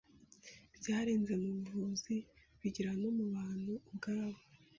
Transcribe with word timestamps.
byarenze 0.77 1.33
mu 1.41 1.49
buvuzi 1.55 2.15
bigera 2.61 2.91
no 3.01 3.09
mubantu 3.17 3.73
ubwabo 3.89 4.39